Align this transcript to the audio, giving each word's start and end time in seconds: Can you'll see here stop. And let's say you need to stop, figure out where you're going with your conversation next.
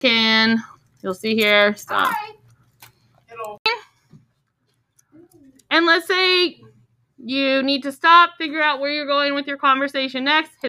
Can 0.00 0.62
you'll 1.02 1.14
see 1.14 1.34
here 1.34 1.74
stop. 1.74 2.14
And 5.70 5.86
let's 5.86 6.06
say 6.06 6.60
you 7.16 7.62
need 7.62 7.82
to 7.84 7.92
stop, 7.92 8.36
figure 8.36 8.60
out 8.60 8.80
where 8.80 8.90
you're 8.90 9.06
going 9.06 9.34
with 9.34 9.46
your 9.46 9.56
conversation 9.56 10.24
next. 10.24 10.52